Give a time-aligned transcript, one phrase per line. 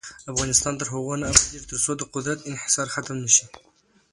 [0.31, 3.45] افغانستان تر هغو نه ابادیږي، ترڅو د قدرت انحصار ختم نشي.